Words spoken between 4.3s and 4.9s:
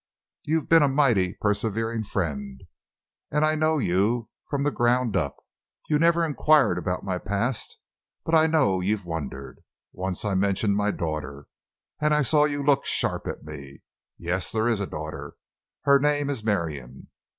from the